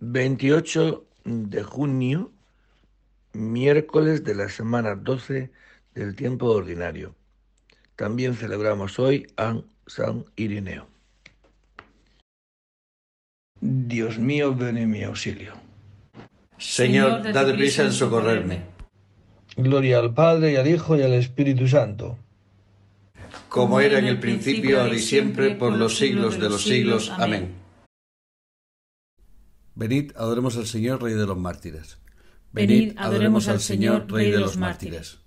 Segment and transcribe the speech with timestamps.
[0.00, 2.32] 28 de junio,
[3.32, 5.50] miércoles de la semana 12
[5.94, 7.14] del tiempo ordinario.
[7.96, 10.86] También celebramos hoy a San Irineo.
[13.60, 15.54] Dios mío, ven en mi auxilio.
[16.58, 18.62] Señor, date prisa en socorrerme.
[19.56, 22.18] Gloria al Padre y al Hijo y al Espíritu Santo.
[23.48, 27.10] Como era en el principio, ahora y siempre, por los siglos de los siglos.
[27.16, 27.63] Amén.
[29.76, 31.98] Venid, adoremos al Señor, Rey de los mártires.
[32.52, 35.18] Venid, adoremos al Señor, Rey de los mártires.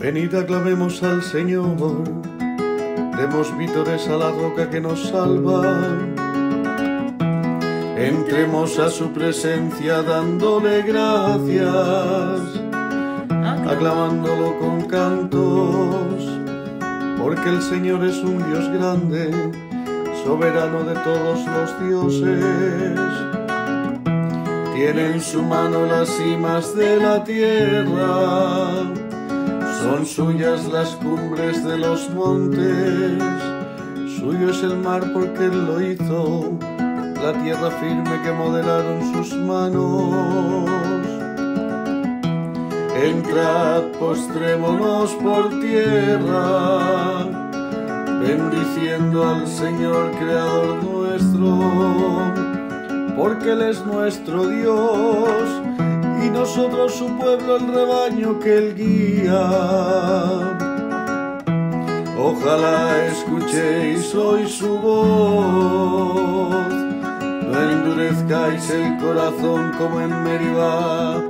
[0.00, 2.02] Venid, aclamemos al Señor,
[3.16, 5.62] demos vítores a la roca que nos salva.
[7.96, 12.40] Entremos a su presencia dándole gracias,
[13.40, 16.24] aclamándolo con cantos,
[17.16, 19.65] porque el Señor es un Dios grande
[20.26, 22.44] soberano de todos los dioses.
[24.74, 28.82] Tiene en su mano las cimas de la tierra,
[29.80, 33.22] son suyas las cumbres de los montes,
[34.18, 36.58] suyo es el mar porque él lo hizo,
[37.22, 40.68] la tierra firme que modelaron sus manos.
[43.00, 47.45] Entrad, postrémonos por tierra
[48.20, 52.32] bendiciendo al Señor Creador nuestro,
[53.16, 55.62] porque Él es nuestro Dios
[56.24, 60.58] y nosotros su pueblo, el rebaño que Él guía.
[62.18, 71.22] Ojalá escuchéis hoy su voz, no endurezcáis el corazón como en Meribá,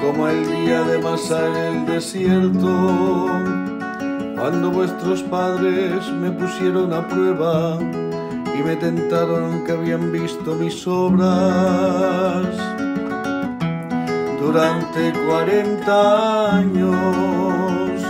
[0.00, 3.71] como el día de Masá en el desierto
[4.42, 12.44] cuando vuestros padres me pusieron a prueba y me tentaron que habían visto mis obras.
[14.40, 18.02] Durante cuarenta años,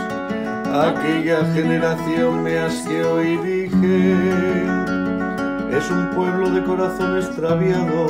[0.72, 4.14] aquella generación me asqueó y dije,
[5.76, 8.06] es un pueblo de corazón extraviado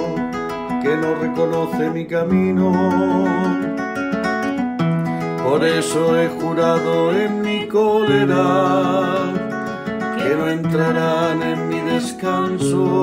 [0.81, 3.81] que no reconoce mi camino.
[5.44, 9.32] Por eso he jurado en mi cólera
[10.16, 13.03] que no entrarán en mi descanso.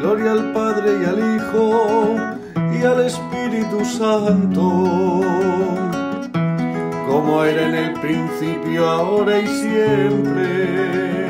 [0.00, 2.16] Gloria al Padre y al Hijo
[2.72, 5.20] y al Espíritu Santo,
[7.08, 11.28] como era en el principio, ahora y siempre,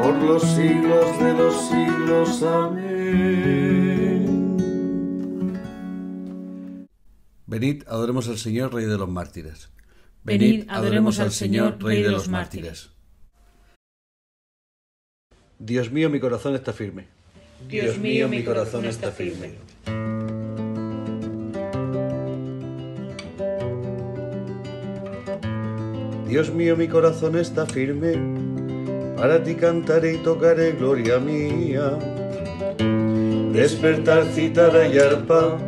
[0.00, 2.42] por los siglos de los siglos.
[2.42, 4.17] Amén.
[7.48, 9.70] Venid, adoremos al Señor, Rey de los mártires.
[10.22, 12.90] Venid, adoremos al Señor, Rey de los mártires.
[15.58, 17.06] Dios mío, mi corazón está firme.
[17.66, 19.54] Dios mío, mi corazón está firme.
[26.28, 29.16] Dios mío, mi corazón está firme.
[29.16, 31.98] Para ti cantaré y tocaré gloria mía.
[33.54, 35.67] Despertar, citará y arpa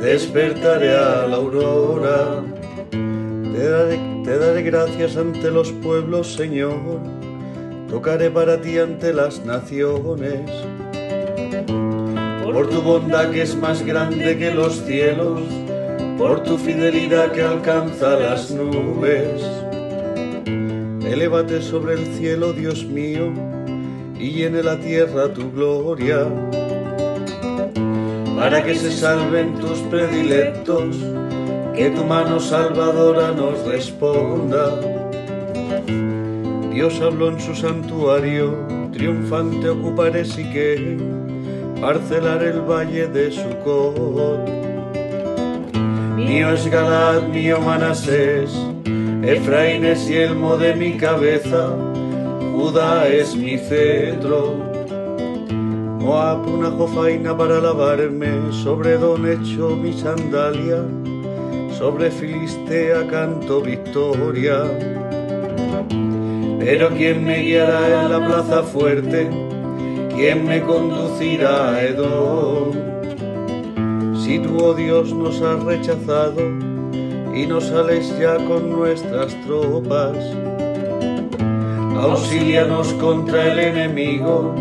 [0.00, 2.42] despertaré a la aurora.
[2.90, 7.00] Te daré, gracias ante los pueblos, Señor.
[7.88, 10.50] Tocaré para ti ante las naciones.
[12.44, 15.40] Por tu bondad que es más grande que los cielos,
[16.18, 19.42] por tu fidelidad que alcanza las nubes.
[21.04, 23.32] Elévate sobre el cielo, Dios mío,
[24.18, 26.26] y llene la tierra tu gloria
[28.40, 30.96] para que se salven tus predilectos,
[31.76, 34.80] que tu mano salvadora nos responda.
[36.72, 38.56] Dios habló en su santuario,
[38.92, 40.96] triunfante ocuparé que
[41.82, 44.48] parcelar el valle de Sucot.
[46.16, 48.50] Mío es Galad, mío Manasés,
[49.22, 51.76] Efraín es yelmo de mi cabeza,
[52.54, 54.69] Judá es mi cetro
[56.00, 60.82] Moab una jofaina para lavarme, sobre don hecho mi sandalia,
[61.76, 64.64] sobre Filistea canto victoria.
[66.58, 69.28] Pero ¿quién me guiará en la plaza fuerte?
[70.16, 72.72] ¿Quién me conducirá a Edom?
[74.24, 76.40] Si tú, oh Dios, nos has rechazado
[77.34, 80.16] y no sales ya con nuestras tropas,
[81.94, 84.54] auxílianos contra el enemigo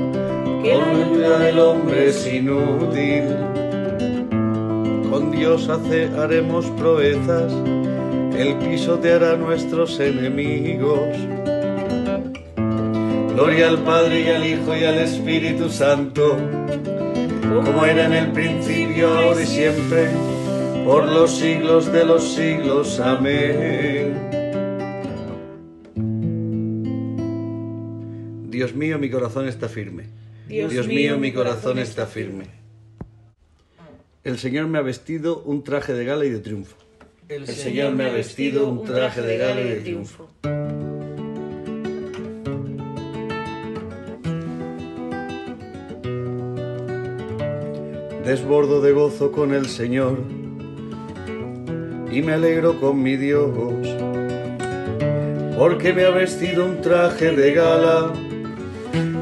[0.62, 3.24] que la del hombre es inútil.
[5.10, 7.52] Con Dios hace, haremos proezas,
[8.38, 11.16] Él pisoteará nuestros enemigos.
[13.34, 16.38] Gloria al Padre y al Hijo y al Espíritu Santo,
[17.42, 20.10] como era en el principio, ahora y siempre,
[20.86, 23.00] por los siglos de los siglos.
[23.00, 24.30] Amén.
[28.50, 30.20] Dios mío, mi corazón está firme.
[30.50, 32.46] Dios, mío, mi corazón está firme.
[34.24, 36.76] El Señor me ha vestido un traje de gala y de triunfo.
[37.28, 40.28] El Señor me ha vestido un traje de gala y de triunfo.
[48.26, 50.18] Desbordo de gozo con el Señor
[52.12, 53.52] y me alegro con mi Dios,
[55.56, 58.14] porque me ha vestido un traje de gala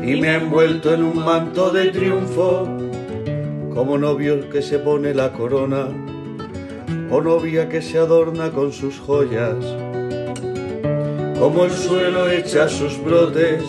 [0.08, 2.66] y me ha envuelto en un manto de triunfo,
[3.74, 5.90] como novio que se pone la corona
[7.12, 9.58] o novia que se adorna con sus joyas,
[11.38, 13.62] como el suelo echa sus brotes,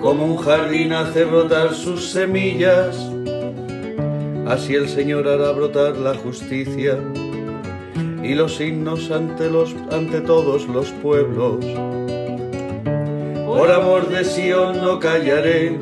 [0.00, 3.08] como un jardín hace brotar sus semillas,
[4.48, 6.98] así el Señor hará brotar la justicia
[8.20, 11.64] y los himnos ante, los, ante todos los pueblos.
[13.54, 15.78] Por amor de Sión no callaré,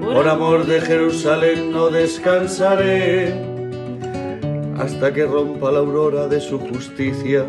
[0.00, 3.34] por amor de Jerusalén no descansaré
[4.78, 7.44] hasta que rompa la aurora de su justicia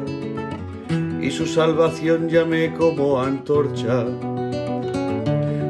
[1.21, 4.03] y su salvación llame como antorcha.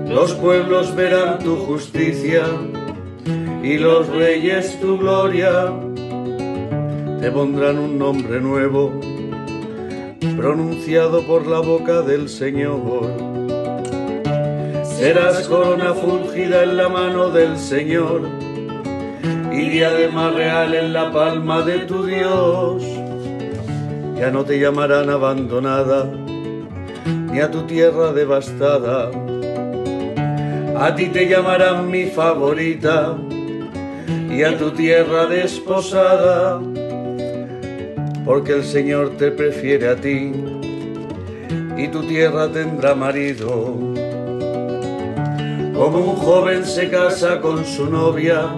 [0.07, 2.45] Los pueblos verán tu justicia
[3.61, 5.73] y los reyes tu gloria.
[7.19, 8.97] Te pondrán un nombre nuevo,
[10.19, 13.11] pronunciado por la boca del Señor.
[14.83, 18.21] Serás corona fulgida en la mano del Señor
[19.51, 22.83] y diadema real en la palma de tu Dios.
[24.17, 26.11] Ya no te llamarán abandonada,
[27.31, 29.11] ni a tu tierra devastada.
[30.79, 33.15] A ti te llamarán mi favorita,
[34.29, 36.59] y a tu tierra desposada,
[38.27, 40.33] porque el Señor te prefiere a ti,
[41.77, 43.73] y tu tierra tendrá marido.
[45.73, 48.53] Como un joven se casa con su novia,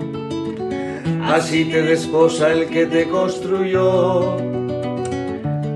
[1.26, 4.38] así te desposa el que te construyó.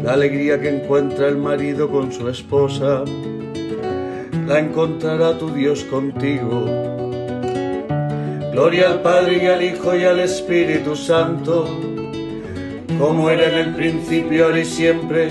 [0.03, 3.03] La alegría que encuentra el marido con su esposa,
[4.47, 6.65] la encontrará tu Dios contigo.
[8.51, 11.92] Gloria al Padre y al Hijo y al Espíritu Santo,
[12.99, 15.29] como era en el principio, ahora y siempre,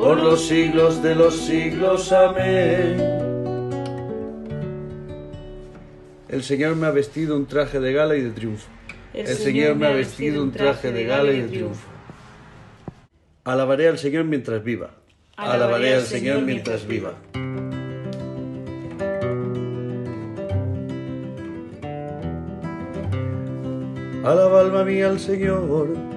[0.00, 2.12] por los siglos de los siglos.
[2.12, 2.96] Amén.
[6.28, 8.68] El Señor me ha vestido un traje de gala y de triunfo.
[9.12, 11.86] El, Señor me ha vestido un traje de gala y de triunfo.
[13.44, 14.90] Alabaré al Señor mientras viva.
[15.36, 17.14] Alabaré al Señor mientras viva.
[24.24, 26.13] Alaba alma mía al Señor.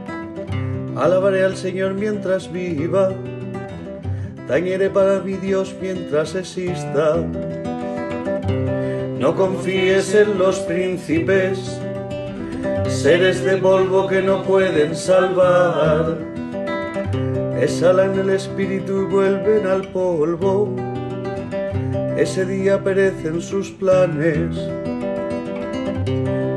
[1.00, 3.12] Alabaré al Señor mientras viva.
[4.48, 7.18] Tañeré para mi Dios mientras exista.
[9.20, 11.80] No confíes en los príncipes
[12.88, 16.18] seres de polvo que no pueden salvar.
[17.60, 20.76] Exhalan el espíritu y vuelven al polvo.
[22.18, 24.56] Ese día perecen sus planes.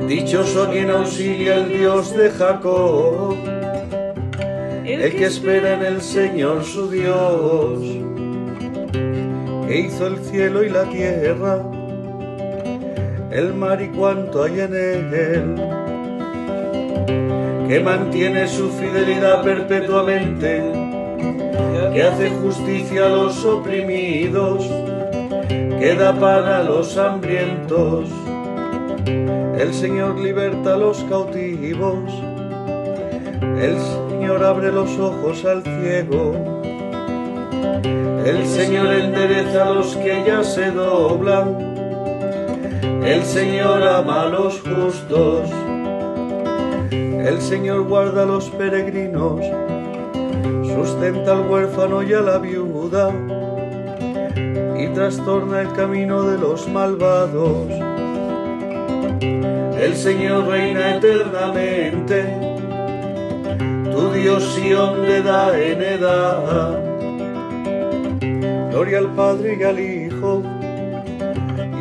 [0.08, 3.36] Dichoso quien auxilia el Dios de Jacob,
[4.92, 7.80] el que espera en el Señor su Dios,
[9.66, 11.62] que hizo el cielo y la tierra,
[13.30, 15.80] el mar y cuanto hay en él
[17.70, 20.60] que mantiene su fidelidad perpetuamente,
[21.94, 24.68] que hace justicia a los oprimidos,
[25.48, 28.08] que da pan a los hambrientos.
[29.56, 32.10] El Señor liberta a los cautivos,
[33.40, 33.76] el
[34.30, 36.36] Señor abre los ojos al ciego,
[38.24, 41.56] el Señor endereza a los que ya se doblan,
[43.04, 45.50] el Señor ama a los justos.
[46.92, 49.40] El Señor guarda a los peregrinos,
[50.62, 53.10] sustenta al huérfano y a la viuda,
[54.78, 57.68] y trastorna el camino de los malvados.
[59.80, 62.50] El Señor reina eternamente,
[63.90, 66.78] tu Dios Sión le da en edad.
[68.70, 70.42] Gloria al Padre y al Hijo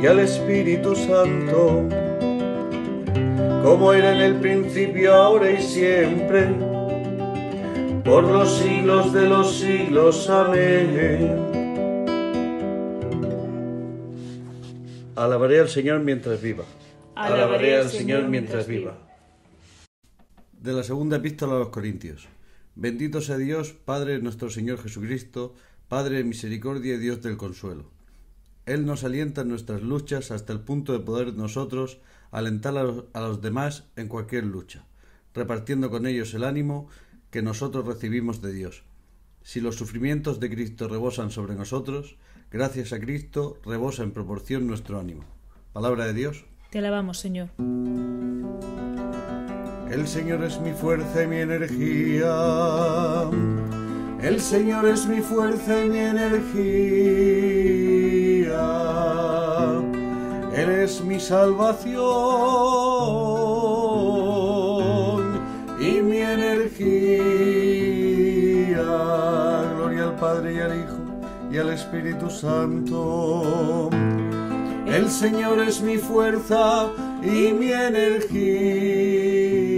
[0.01, 1.87] y al Espíritu Santo
[3.63, 6.47] como era en el principio, ahora y siempre,
[8.03, 10.29] por los siglos de los siglos.
[10.29, 11.37] Amén.
[15.15, 16.63] Alabaré al Señor mientras viva.
[17.15, 19.08] Alabaré al Señor mientras viva.
[20.61, 22.27] De la segunda epístola a los Corintios.
[22.75, 25.55] Bendito sea Dios, Padre nuestro Señor Jesucristo,
[25.87, 27.85] Padre de misericordia y Dios del consuelo.
[28.65, 31.99] Él nos alienta en nuestras luchas hasta el punto de poder nosotros
[32.31, 34.83] alentar a los, a los demás en cualquier lucha,
[35.33, 36.89] repartiendo con ellos el ánimo
[37.31, 38.83] que nosotros recibimos de Dios.
[39.43, 42.17] Si los sufrimientos de Cristo rebosan sobre nosotros,
[42.51, 45.23] gracias a Cristo rebosa en proporción nuestro ánimo.
[45.71, 46.43] Palabra de Dios.
[46.69, 47.49] Te alabamos, Señor.
[49.91, 52.35] El Señor es mi fuerza y mi energía.
[54.21, 56.59] El Señor es mi fuerza y mi energía.
[60.55, 61.99] Él es mi salvación
[65.79, 67.23] y mi energía.
[69.75, 70.97] Gloria al Padre y al Hijo
[71.51, 73.89] y al Espíritu Santo.
[74.85, 76.89] El Señor es mi fuerza
[77.23, 79.68] y mi energía.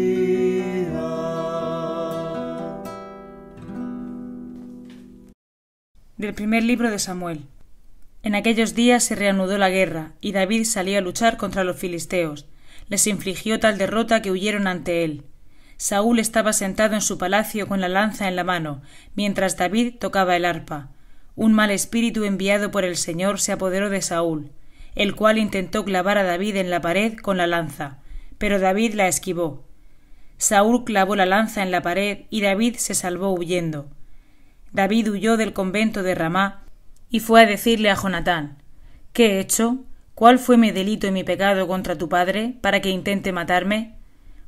[6.22, 7.48] Del primer libro de Samuel.
[8.22, 12.46] En aquellos días se reanudó la guerra, y David salió a luchar contra los filisteos.
[12.90, 15.24] Les infligió tal derrota que huyeron ante él.
[15.78, 18.84] Saúl estaba sentado en su palacio con la lanza en la mano,
[19.16, 20.92] mientras David tocaba el arpa.
[21.36, 24.52] Un mal espíritu enviado por el Señor se apoderó de Saúl,
[24.94, 27.98] el cual intentó clavar a David en la pared con la lanza,
[28.38, 29.66] pero David la esquivó.
[30.38, 33.90] Saúl clavó la lanza en la pared y David se salvó huyendo.
[34.74, 36.64] David huyó del convento de Ramá
[37.10, 38.58] y fue a decirle a Jonatán
[39.14, 39.84] ¿Qué he hecho?
[40.16, 43.96] ¿Cuál fue mi delito y mi pecado contra tu padre para que intente matarme?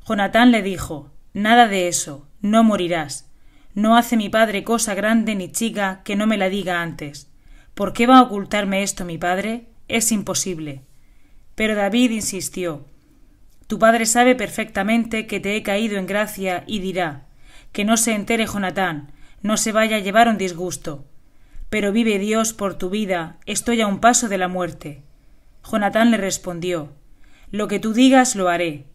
[0.06, 3.28] Jonatán le dijo Nada de eso, no morirás.
[3.74, 7.28] No hace mi padre cosa grande ni chica que no me la diga antes.
[7.74, 9.66] ¿Por qué va a ocultarme esto mi padre?
[9.88, 10.82] Es imposible.
[11.56, 12.86] Pero David insistió
[13.66, 17.26] Tu padre sabe perfectamente que te he caído en gracia y dirá
[17.72, 19.10] que no se entere Jonatán,
[19.44, 21.04] no se vaya a llevar un disgusto.
[21.68, 25.02] Pero vive Dios por tu vida, estoy a un paso de la muerte.
[25.70, 26.92] Jonatán le respondió
[27.50, 28.86] Lo que tú digas lo haré.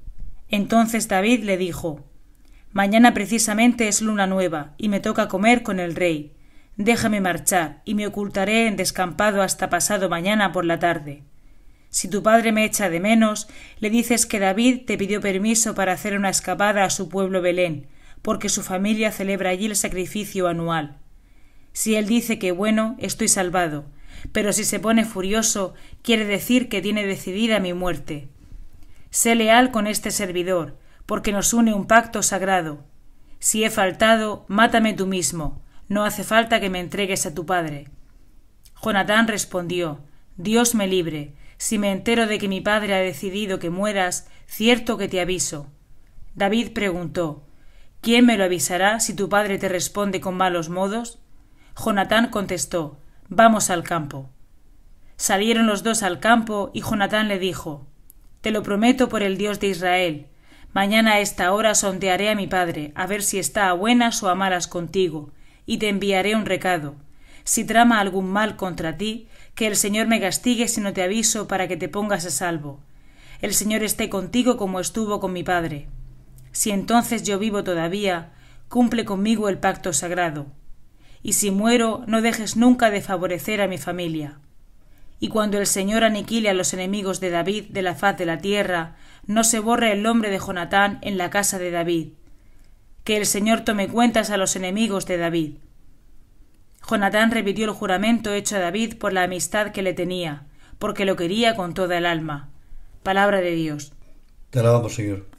[0.49, 2.03] Entonces David le dijo
[2.71, 6.33] Mañana precisamente es luna nueva y me toca comer con el rey.
[6.77, 11.21] Déjame marchar y me ocultaré en descampado hasta pasado mañana por la tarde.
[11.91, 13.47] Si tu padre me echa de menos,
[13.79, 17.87] le dices que David te pidió permiso para hacer una escapada a su pueblo Belén,
[18.21, 20.97] porque su familia celebra allí el sacrificio anual.
[21.73, 23.85] Si él dice que bueno, estoy salvado,
[24.31, 28.27] pero si se pone furioso, quiere decir que tiene decidida mi muerte.
[29.11, 32.83] Sé leal con este servidor, porque nos une un pacto sagrado.
[33.39, 37.87] Si he faltado, mátame tú mismo, no hace falta que me entregues a tu padre.
[38.81, 40.01] Jonatán respondió
[40.37, 44.97] Dios me libre, si me entero de que mi padre ha decidido que mueras, cierto
[44.97, 45.67] que te aviso.
[46.35, 47.43] David preguntó
[48.01, 51.19] ¿Quién me lo avisará si tu padre te responde con malos modos?
[51.75, 54.29] Jonatán contestó Vamos al campo.
[55.17, 57.87] Salieron los dos al campo y Jonatán le dijo
[58.41, 60.27] Te lo prometo por el Dios de Israel,
[60.71, 64.29] Mañana a esta hora sondearé a mi padre, a ver si está a buenas o
[64.29, 65.31] a malas contigo,
[65.65, 66.95] y te enviaré un recado.
[67.43, 71.47] Si trama algún mal contra ti, que el Señor me castigue si no te aviso
[71.47, 72.79] para que te pongas a salvo.
[73.41, 75.87] El Señor esté contigo como estuvo con mi padre.
[76.51, 78.31] Si entonces yo vivo todavía,
[78.67, 80.47] cumple conmigo el pacto sagrado.
[81.21, 84.39] Y si muero, no dejes nunca de favorecer a mi familia.
[85.19, 88.37] Y cuando el Señor aniquile a los enemigos de David de la faz de la
[88.37, 92.09] tierra, no se borre el nombre de Jonatán en la casa de David.
[93.03, 95.53] Que el Señor tome cuentas a los enemigos de David.
[96.89, 100.47] Jonatán repitió el juramento hecho a David por la amistad que le tenía,
[100.79, 102.49] porque lo quería con toda el alma.
[103.03, 103.93] Palabra de Dios.
[104.89, 105.38] Señor.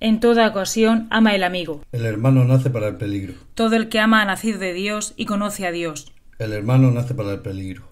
[0.00, 1.82] En toda ocasión ama el amigo.
[1.92, 3.34] El hermano nace para el peligro.
[3.54, 6.12] Todo el que ama ha nacido de Dios y conoce a Dios.
[6.38, 7.84] El hermano nace para el peligro.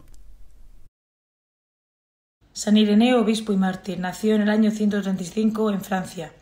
[2.52, 6.32] San Ireneo, obispo y mártir, nació en el año 135 en Francia.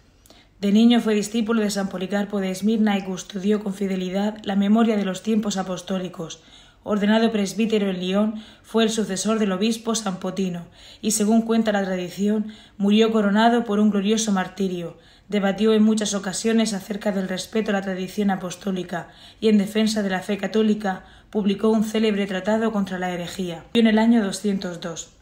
[0.60, 4.96] De niño fue discípulo de San Policarpo de Esmirna y custodió con fidelidad la memoria
[4.96, 6.42] de los tiempos apostólicos.
[6.82, 10.66] Ordenado presbítero en Lyon, fue el sucesor del obispo San Potino,
[11.00, 14.96] y según cuenta la tradición, murió coronado por un glorioso martirio.
[15.30, 19.08] Debatió en muchas ocasiones acerca del respeto a la tradición apostólica
[19.40, 23.64] y en defensa de la fe católica publicó un célebre tratado contra la herejía.
[23.72, 25.12] En el año 202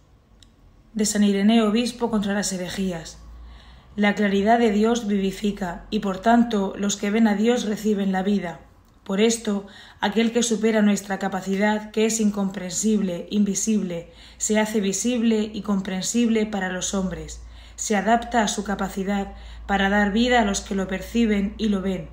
[0.95, 3.19] de San Ireneo Obispo contra las herejías.
[3.97, 8.23] La claridad de Dios vivifica, y por tanto los que ven a Dios reciben la
[8.23, 8.61] vida.
[9.05, 9.67] Por esto,
[10.01, 16.73] aquel que supera nuestra capacidad, que es incomprensible, invisible, se hace visible y comprensible para
[16.73, 17.43] los hombres,
[17.79, 19.35] se adapta a su capacidad
[19.67, 22.09] para dar vida a los que lo perciben y lo ven.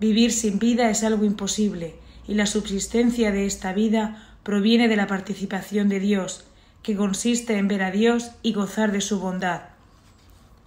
[0.00, 1.94] Vivir sin vida es algo imposible,
[2.26, 6.44] y la subsistencia de esta vida proviene de la participación de Dios,
[6.82, 9.62] que consiste en ver a Dios y gozar de su bondad.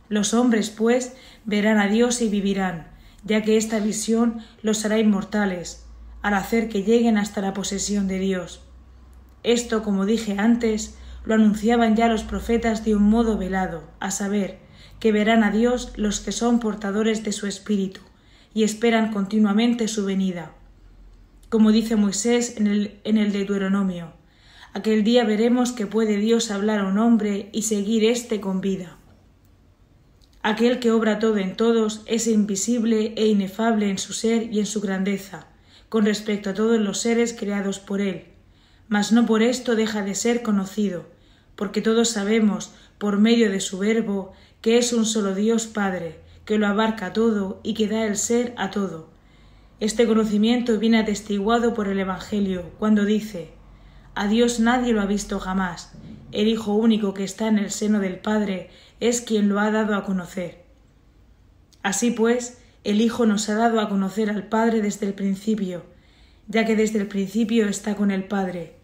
[0.08, 1.13] Los hombres, pues,
[1.44, 2.88] verán a Dios y vivirán,
[3.25, 5.86] ya que esta visión los hará inmortales,
[6.22, 8.62] al hacer que lleguen hasta la posesión de Dios.
[9.44, 14.60] Esto, como dije antes, lo anunciaban ya los profetas de un modo velado, a saber,
[15.00, 18.01] que verán a Dios los que son portadores de su espíritu,
[18.53, 20.51] y esperan continuamente su venida.
[21.50, 24.13] Como dice Moisés en el, en el Deuteronomio,
[24.74, 28.98] aquel día veremos que puede Dios hablar a un hombre y seguir éste con vida.
[30.42, 34.65] Aquel que obra todo en todos es invisible e inefable en su ser y en
[34.65, 35.48] su grandeza,
[35.88, 38.25] con respecto a todos los seres creados por él.
[38.89, 41.06] Mas no por esto deja de ser conocido,
[41.55, 46.57] porque todos sabemos, por medio de su verbo, que es un solo Dios Padre, que
[46.57, 49.10] lo abarca todo y que da el ser a todo.
[49.79, 53.51] Este conocimiento viene atestiguado por el Evangelio, cuando dice
[54.15, 55.91] A Dios nadie lo ha visto jamás,
[56.31, 58.69] el Hijo único que está en el seno del Padre
[59.00, 60.63] es quien lo ha dado a conocer.
[61.83, 65.83] Así pues, el Hijo nos ha dado a conocer al Padre desde el principio,
[66.48, 68.75] ya que desde el principio está con el Padre.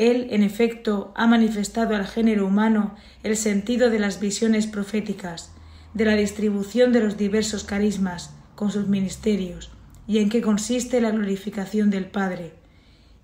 [0.00, 5.52] Él, en efecto, ha manifestado al género humano el sentido de las visiones proféticas,
[5.92, 9.70] de la distribución de los diversos carismas, con sus ministerios,
[10.06, 12.54] y en qué consiste la glorificación del Padre,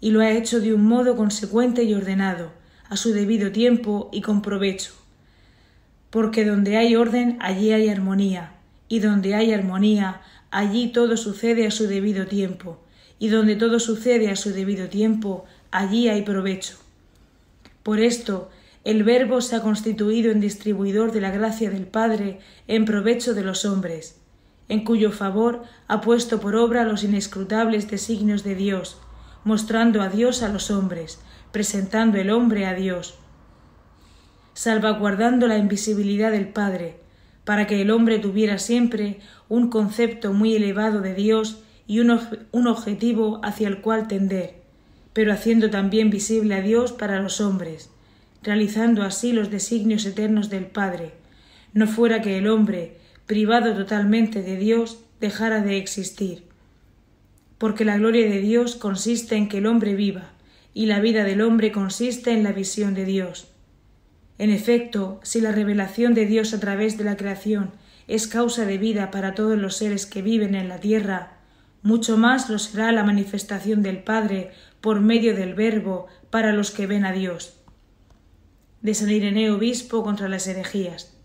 [0.02, 2.52] y lo ha hecho de un modo consecuente y ordenado,
[2.90, 4.92] a su debido tiempo y con provecho.
[6.10, 8.52] Porque donde hay orden, allí hay armonía,
[8.86, 12.84] y donde hay armonía, allí todo sucede a su debido tiempo,
[13.18, 16.76] y donde todo sucede a su debido tiempo, allí hay provecho.
[17.82, 18.50] Por esto,
[18.84, 23.44] el Verbo se ha constituido en distribuidor de la gracia del Padre en provecho de
[23.44, 24.18] los hombres,
[24.68, 28.96] en cuyo favor ha puesto por obra los inescrutables designios de Dios,
[29.44, 31.20] mostrando a Dios a los hombres,
[31.52, 33.14] presentando el hombre a Dios,
[34.54, 36.98] salvaguardando la invisibilidad del Padre,
[37.44, 42.18] para que el hombre tuviera siempre un concepto muy elevado de Dios y un,
[42.50, 44.65] un, objetivo hacia el cual tender,
[45.16, 47.88] pero haciendo también visible a Dios para los hombres,
[48.42, 51.12] realizando así los designios eternos del Padre,
[51.72, 56.42] no fuera que el hombre, privado totalmente de Dios, dejara de existir.
[57.56, 60.32] Porque la gloria de Dios consiste en que el hombre viva,
[60.74, 63.48] y la vida del hombre consiste en la visión de Dios.
[64.36, 67.70] En efecto, si la revelación de Dios a través de la creación
[68.06, 71.35] es causa de vida para todos los seres que viven en la tierra,
[71.86, 76.86] mucho más lo será la manifestación del Padre por medio del Verbo para los que
[76.86, 77.60] ven a Dios.
[78.82, 81.16] De San Ireneo Obispo contra las herejías.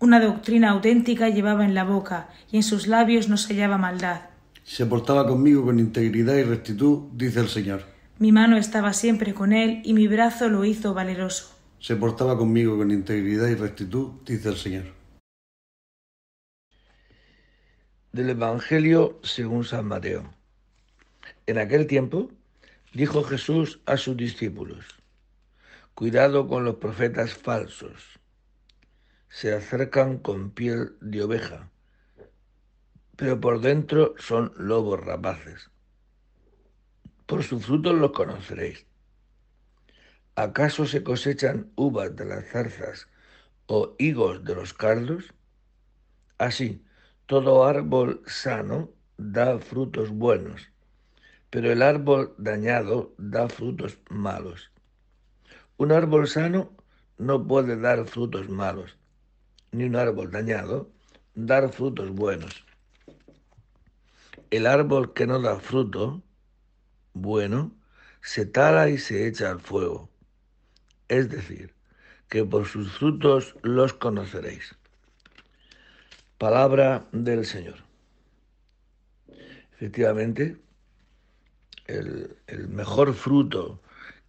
[0.00, 4.22] Una doctrina auténtica llevaba en la boca y en sus labios no se hallaba maldad.
[4.64, 7.84] Se portaba conmigo con integridad y rectitud, dice el Señor.
[8.18, 12.76] Mi mano estaba siempre con él y mi brazo lo hizo valeroso se portaba conmigo
[12.76, 14.99] con integridad y rectitud, dice el Señor.
[18.12, 20.34] Del Evangelio según San Mateo.
[21.46, 22.28] En aquel tiempo
[22.92, 24.84] dijo Jesús a sus discípulos,
[25.94, 28.18] Cuidado con los profetas falsos.
[29.28, 31.70] Se acercan con piel de oveja,
[33.14, 35.70] pero por dentro son lobos rapaces.
[37.26, 38.86] Por sus frutos los conoceréis.
[40.34, 43.06] ¿Acaso se cosechan uvas de las zarzas
[43.66, 45.32] o higos de los cardos?
[46.38, 46.82] Así,
[47.30, 50.72] todo árbol sano da frutos buenos,
[51.48, 54.72] pero el árbol dañado da frutos malos.
[55.76, 56.72] Un árbol sano
[57.18, 58.96] no puede dar frutos malos,
[59.70, 60.90] ni un árbol dañado
[61.36, 62.64] dar frutos buenos.
[64.50, 66.24] El árbol que no da fruto
[67.14, 67.70] bueno
[68.22, 70.10] se tala y se echa al fuego
[71.06, 71.74] es decir,
[72.28, 74.79] que por sus frutos los conoceréis.
[76.40, 77.84] Palabra del Señor.
[79.74, 80.56] Efectivamente,
[81.86, 83.78] el, el, mejor fruto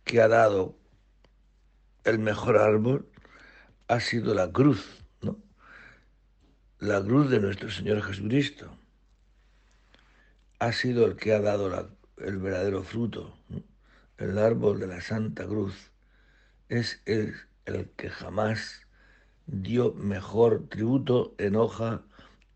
[0.04, 0.76] que ha dado
[2.04, 3.08] el mejor árbol
[3.88, 5.40] ha sido la cruz, ¿no?
[6.80, 8.76] La cruz de nuestro Señor Jesucristo.
[10.60, 13.38] Ha sido el que ha dado el verdadero fruto,
[14.18, 15.92] el árbol de la Santa Cruz
[16.68, 17.36] es el
[17.96, 18.81] que jamás
[19.52, 22.02] dio mejor tributo en hoja,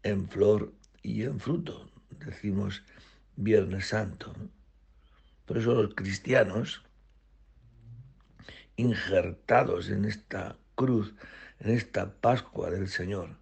[0.04, 1.90] en flor y en fruto.
[2.26, 2.84] Decimos
[3.36, 4.34] Viernes Santo.
[5.46, 6.84] Por eso los cristianos,
[8.78, 11.14] injertados en esta cruz,
[11.60, 13.38] en esta Pascua del Señor,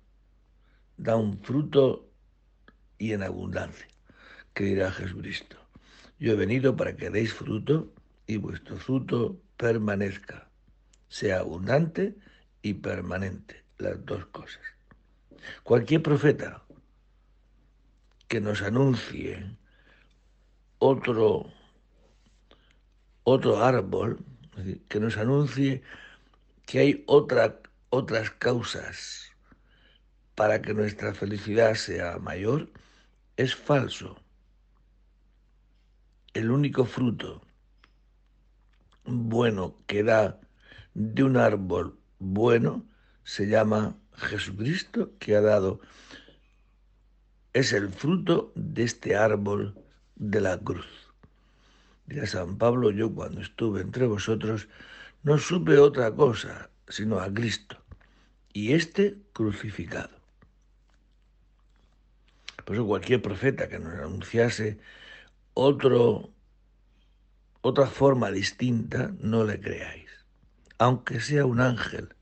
[0.98, 2.10] da un fruto
[2.98, 3.88] y en abundancia,
[4.54, 5.58] que dirá Jesucristo.
[6.20, 7.94] Yo he venido para que deis fruto
[8.26, 10.50] y vuestro fruto permanezca,
[11.08, 12.16] sea abundante
[12.64, 14.64] y permanente, las dos cosas.
[15.64, 16.64] Cualquier profeta
[18.28, 19.56] que nos anuncie
[20.80, 21.52] otro,
[23.24, 24.26] otro árbol,
[24.88, 25.84] que nos anuncie
[26.66, 29.32] que hay otra, otras causas
[30.34, 32.72] para que nuestra felicidad sea mayor,
[33.38, 34.18] es falso.
[36.34, 37.46] El único fruto
[39.06, 40.40] bueno que da
[40.94, 42.86] de un árbol bueno
[43.24, 45.80] se llama Jesucristo, que ha dado,
[47.54, 49.76] es el fruto de este árbol
[50.16, 50.88] de la cruz.
[52.06, 54.68] Dirá San Pablo, yo cuando estuve entre vosotros
[55.24, 57.78] no supe otra cosa sino a Cristo
[58.52, 60.16] y este crucificado.
[62.66, 64.80] Por eso cualquier profeta que nos anunciase
[65.54, 66.30] otro,
[67.62, 70.03] otra forma distinta, no le creáis,
[70.78, 72.16] aunque sea un ángel,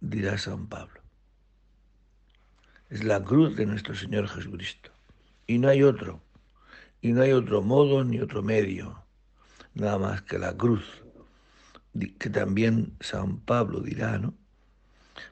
[0.00, 1.00] dirá San Pablo.
[2.88, 4.90] Es la cruz de nuestro Señor Jesucristo.
[5.46, 6.20] Y no hay otro,
[7.00, 9.02] y no hay otro modo ni otro medio,
[9.74, 11.02] nada más que la cruz,
[12.18, 14.34] que también San Pablo dirá, ¿no?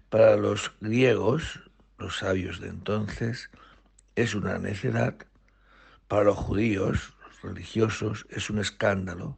[0.09, 1.61] Para los griegos,
[1.98, 3.50] los sabios de entonces,
[4.16, 5.16] es una necedad,
[6.09, 9.37] para los judíos, los religiosos, es un escándalo,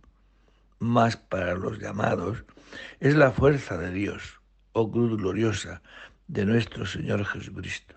[0.78, 2.44] más para los llamados,
[3.00, 4.40] es la fuerza de Dios,
[4.72, 5.82] oh cruz gloriosa
[6.28, 7.94] de nuestro Señor Jesucristo.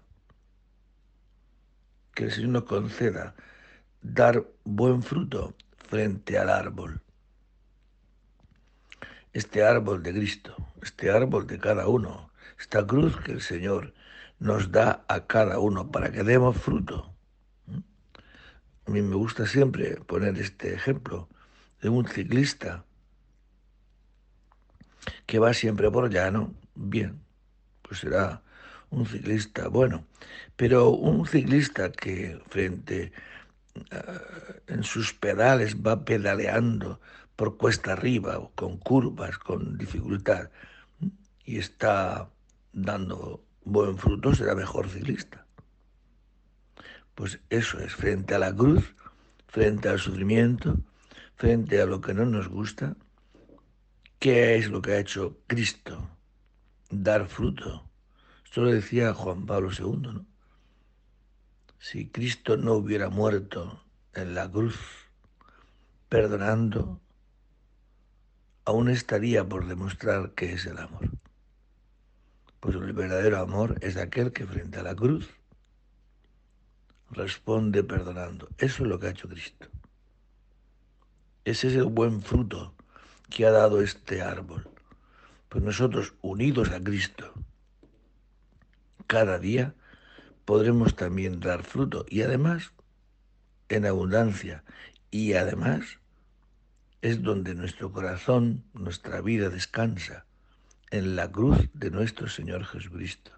[2.14, 3.36] Que el Señor nos conceda
[4.02, 5.56] dar buen fruto
[5.88, 7.02] frente al árbol.
[9.34, 13.94] Este árbol de Cristo, este árbol de cada uno, esta cruz que el Señor
[14.40, 17.14] nos da a cada uno para que demos fruto.
[18.86, 21.30] A mí me gusta siempre poner este ejemplo
[21.82, 22.86] de un ciclista
[25.26, 27.22] que va siempre por llano, bien,
[27.82, 28.42] pues será
[28.90, 30.06] un ciclista bueno,
[30.56, 33.12] pero un ciclista que frente
[33.76, 37.00] uh, en sus pedales va pedaleando
[37.36, 40.50] por cuesta arriba, con curvas, con dificultad,
[41.46, 42.30] y está
[42.74, 45.46] dando buen fruto será mejor ciclista.
[47.16, 48.96] Pues eso es, frente a la cruz,
[49.48, 50.80] frente al sufrimiento,
[51.36, 52.96] frente a lo que no nos gusta,
[54.20, 56.10] ¿qué es lo que ha hecho Cristo?
[56.90, 57.90] Dar fruto.
[58.44, 60.26] Esto lo decía Juan Pablo II, ¿no?
[61.80, 63.82] Si Cristo no hubiera muerto
[64.14, 64.78] en la cruz,
[66.10, 67.00] perdonando,
[68.66, 71.10] aún estaría por demostrar qué es el amor.
[72.60, 75.30] Pues el verdadero amor es aquel que frente a la cruz
[77.12, 78.50] responde perdonando.
[78.58, 79.68] Eso es lo que ha hecho Cristo.
[81.46, 82.76] Ese es el buen fruto
[83.30, 84.70] que ha dado este árbol.
[85.50, 87.34] Pues nosotros, unidos a Cristo,
[89.08, 89.74] cada día
[90.46, 92.72] podremos también dar fruto y además
[93.70, 94.64] en abundancia
[95.12, 96.00] y además
[97.02, 100.26] es donde nuestro corazón, nuestra vida descansa
[100.92, 103.32] en la cruz de nuestro Señor Jesucristo.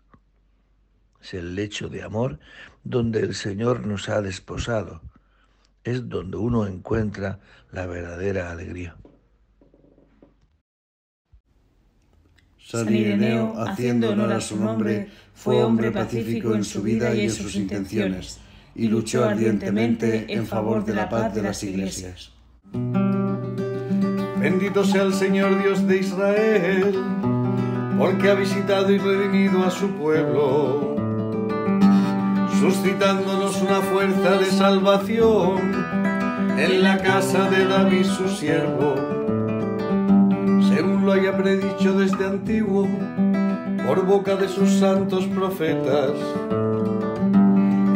[1.22, 2.40] Es el lecho de amor
[2.84, 5.02] donde el Señor nos ha desposado.
[5.84, 7.40] Es donde uno encuentra
[7.72, 8.96] la verdadera alegría.
[12.72, 17.30] San Ireneo, haciendo honor a su nombre, fue hombre pacífico en su vida y en
[17.30, 18.40] sus intenciones,
[18.76, 22.32] y luchó ardientemente en favor de la paz de las iglesias.
[24.40, 26.96] Bendito sea el Señor Dios de Israel
[27.98, 30.96] porque ha visitado y redimido a su pueblo,
[32.62, 35.60] suscitándonos una fuerza de salvación
[36.58, 39.11] en la casa de David su siervo,
[41.12, 42.88] haya predicho desde antiguo
[43.86, 46.12] por boca de sus santos profetas.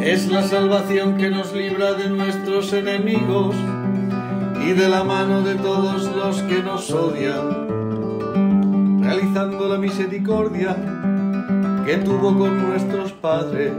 [0.02, 3.56] Es la salvación que nos libra de nuestros enemigos
[4.66, 7.66] y de la mano de todos los que nos odian
[9.06, 10.76] realizando la misericordia
[11.86, 13.72] que tuvo con nuestros padres,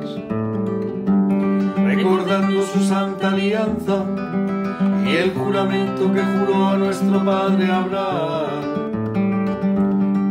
[1.77, 4.05] recordando su santa alianza
[5.05, 8.86] y el juramento que juró a nuestro padre Abraham,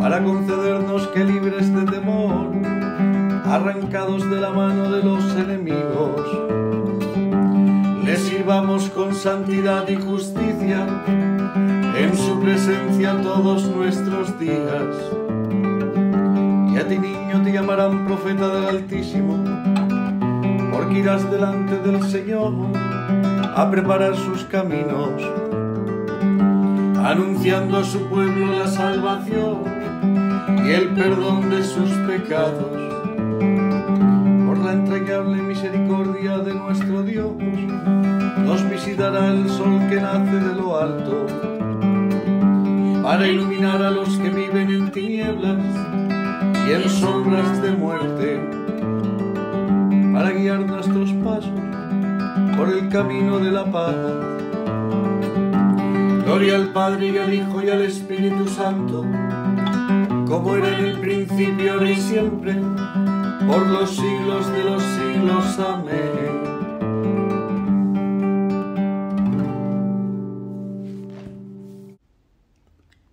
[0.06, 2.52] para concedernos que libres de temor,
[3.44, 6.22] arrancados de la mano de los enemigos,
[8.04, 10.86] les vivamos con santidad y justicia
[11.98, 14.96] en su presencia todos nuestros días.
[16.72, 19.44] Y a ti niño te llamarán profeta del Altísimo,
[20.72, 22.54] porque irás delante del Señor
[23.56, 25.20] a preparar sus caminos,
[27.04, 29.75] anunciando a su pueblo la salvación
[30.66, 32.72] y el perdón de sus pecados.
[34.48, 37.34] Por la entrañable misericordia de nuestro Dios,
[38.44, 41.28] nos visitará el sol que nace de lo alto,
[43.04, 45.64] para iluminar a los que viven en tinieblas
[46.68, 48.40] y en sombras de muerte,
[50.14, 51.52] para guiar nuestros pasos
[52.58, 53.96] por el camino de la paz.
[56.26, 59.06] Gloria al Padre y al Hijo y al Espíritu Santo,
[60.28, 62.54] como era en el principio, ahora y siempre,
[63.48, 65.60] por los siglos de los siglos.
[65.60, 66.56] Amén.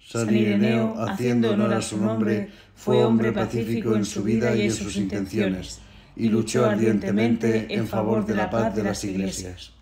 [0.01, 4.73] San Ireneo, haciendo honor a su nombre, fue hombre pacífico en su vida y en
[4.73, 5.81] sus intenciones,
[6.17, 9.73] y luchó ardientemente en favor de la paz de las iglesias.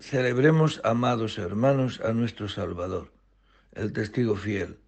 [0.00, 3.12] Celebremos, amados hermanos, a nuestro Salvador,
[3.72, 4.78] el testigo fiel,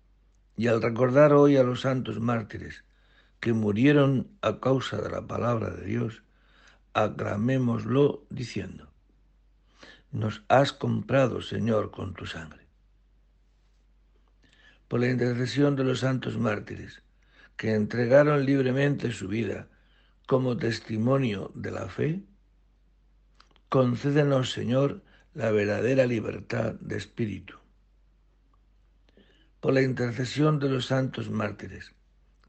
[0.56, 2.84] y al recordar hoy a los santos mártires
[3.40, 6.22] que murieron a causa de la palabra de Dios,
[6.94, 8.88] aclamémoslo diciendo,
[10.12, 12.68] nos has comprado, Señor, con tu sangre.
[14.86, 17.02] Por la intercesión de los santos mártires,
[17.56, 19.66] que entregaron libremente su vida
[20.28, 22.22] como testimonio de la fe,
[23.70, 25.00] concédenos, Señor,
[25.32, 27.54] la verdadera libertad de espíritu.
[29.60, 31.94] Por la intercesión de los santos mártires,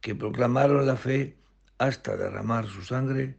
[0.02, 1.38] que proclamaron la fe
[1.78, 3.38] hasta derramar su sangre,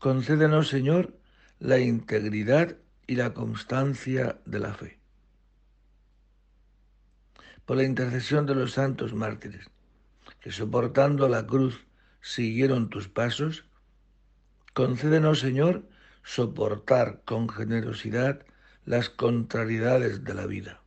[0.00, 1.16] concédenos, Señor,
[1.60, 4.98] la integridad y la constancia de la fe.
[7.66, 9.70] Por la intercesión de los santos mártires,
[10.40, 11.86] que soportando la cruz
[12.20, 13.64] siguieron tus pasos,
[14.74, 15.84] concédenos, Señor,
[16.26, 18.44] soportar con generosidad
[18.84, 20.82] las contrariedades de la vida.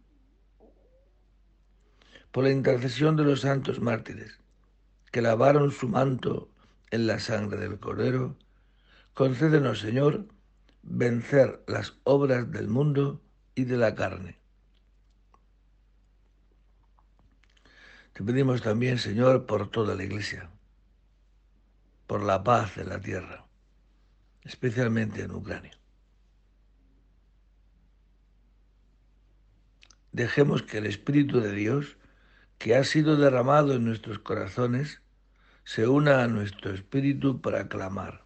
[2.33, 4.37] Por la intercesión de los santos mártires,
[5.11, 6.49] que lavaron su manto
[6.91, 8.35] en la sangre del Cordero,
[9.13, 10.27] concédenos, Señor,
[10.83, 13.21] vencer las obras del mundo
[13.55, 14.37] y de la carne.
[18.11, 20.49] Te pedimos también, Señor, por toda la Iglesia,
[22.07, 23.48] por la paz de la tierra,
[24.43, 25.77] especialmente en Ucrania.
[30.11, 31.97] Dejemos que el Espíritu de Dios,
[32.57, 35.01] que ha sido derramado en nuestros corazones,
[35.63, 38.25] se una a nuestro espíritu para clamar,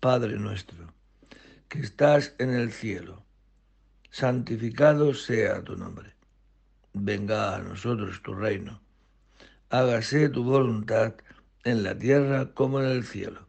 [0.00, 0.94] Padre nuestro
[1.74, 3.24] que estás en el cielo,
[4.10, 6.14] santificado sea tu nombre.
[6.92, 8.80] Venga a nosotros tu reino.
[9.70, 11.14] Hágase tu voluntad
[11.64, 13.43] en la tierra como en el cielo.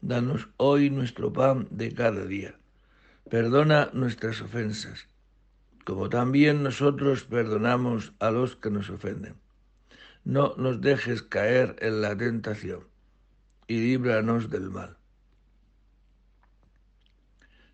[0.00, 2.54] Danos hoy nuestro pan de cada día.
[3.28, 5.08] Perdona nuestras ofensas,
[5.84, 9.34] como también nosotros perdonamos a los que nos ofenden.
[10.24, 12.84] No nos dejes caer en la tentación
[13.66, 14.96] y líbranos del mal.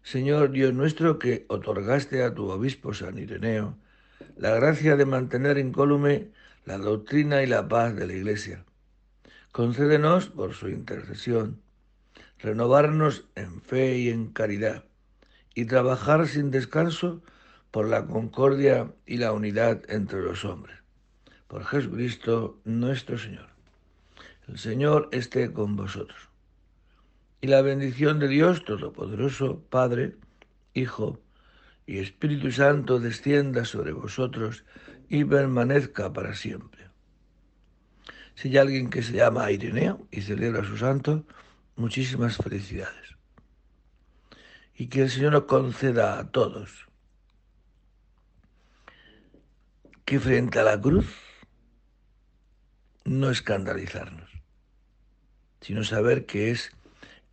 [0.03, 3.77] Señor Dios nuestro, que otorgaste a tu obispo San Ireneo
[4.37, 6.31] la gracia de mantener incólume
[6.65, 8.65] la doctrina y la paz de la Iglesia.
[9.53, 11.61] Concédenos, por su intercesión,
[12.39, 14.85] renovarnos en fe y en caridad,
[15.55, 17.23] y trabajar sin descanso
[17.71, 20.77] por la concordia y la unidad entre los hombres.
[21.49, 23.49] Por Jesucristo nuestro Señor.
[24.49, 26.29] El Señor esté con vosotros
[27.45, 30.17] y la bendición de Dios Todopoderoso, Padre,
[30.73, 31.21] Hijo
[31.87, 34.65] y Espíritu Santo descienda sobre vosotros
[35.11, 36.89] y permanezca para siempre.
[38.35, 41.27] Si hay alguien que se llama Ireneo y celebra su santo,
[41.77, 43.17] muchísimas felicidades.
[44.75, 46.87] Y que el Señor nos conceda a todos
[50.05, 51.07] que frente a la cruz
[53.05, 54.31] no escandalizarnos,
[55.61, 56.73] sino saber que es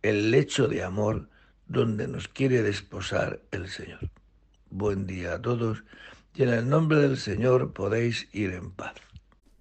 [0.02, 1.28] el lecho de amor
[1.66, 4.10] donde nos quiere desposar el Señor.
[4.70, 5.84] Buen día a todos
[6.34, 8.94] y en el nombre del Señor podéis ir en paz.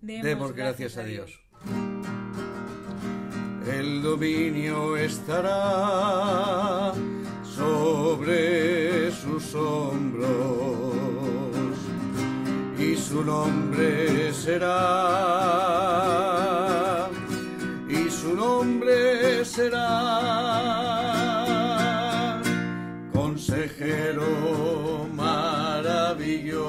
[0.02, 1.41] Demos gracias a Dios
[3.72, 6.94] el dominio estará
[7.44, 10.30] sobre sus hombros
[12.78, 14.70] y su nombre será
[17.88, 19.82] y su nombre será
[23.14, 26.60] consejero maravilloso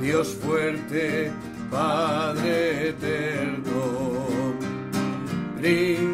[0.00, 1.32] Dios fuerte
[1.72, 3.61] Padre eterno.
[5.62, 6.11] Bring